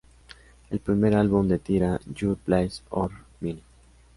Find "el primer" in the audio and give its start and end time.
0.71-1.13